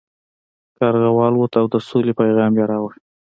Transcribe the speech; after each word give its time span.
کارغه 0.77 1.09
والوت 1.17 1.51
او 1.59 1.65
د 1.73 1.75
سولې 1.87 2.13
پیام 2.19 2.53
یې 2.59 2.65
راوړ. 2.71 2.93